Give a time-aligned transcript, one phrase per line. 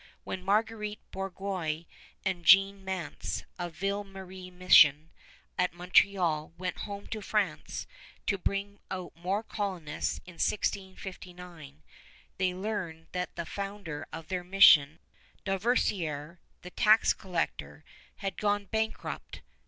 [0.23, 1.85] When Marguerite Bourgeoys
[2.25, 5.11] and Jeanne Mance, of Ville Marie Mission
[5.59, 7.85] at Montreal, went home to France
[8.25, 11.83] to bring out more colonists in 1659,
[12.39, 14.97] they learned that the founder of their mission
[15.45, 19.41] Dauversière, the tax collector had gone bankrupt.